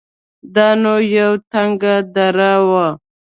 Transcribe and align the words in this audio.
دا 0.55 0.67
نو 0.81 0.93
يوه 1.13 1.41
تنگه 1.51 1.95
دره 2.15 2.51
وه. 2.69 2.87